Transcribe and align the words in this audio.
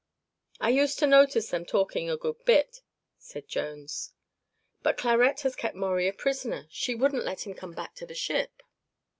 "I 0.59 0.69
used 0.71 0.97
to 0.97 1.05
notice 1.05 1.51
them 1.51 1.63
talking 1.63 2.07
together 2.07 2.15
a 2.15 2.17
good 2.33 2.43
bit," 2.43 2.81
said 3.19 3.47
Jones. 3.47 4.13
"But 4.81 4.97
Clarette 4.97 5.41
has 5.41 5.55
kept 5.55 5.75
Maurie 5.75 6.07
a 6.07 6.11
prisoner. 6.13 6.65
She 6.71 6.95
wouldn't 6.95 7.23
let 7.23 7.45
him 7.45 7.53
come 7.53 7.73
back 7.73 7.93
to 7.97 8.07
the 8.07 8.15
ship." 8.15 8.63